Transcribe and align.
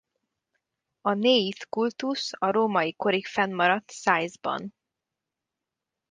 A 1.01 1.13
Néith-kultusz 1.13 2.29
a 2.37 2.51
római 2.51 2.93
korig 2.93 3.25
fennmaradt 3.27 3.89
Szaiszban. 3.89 4.73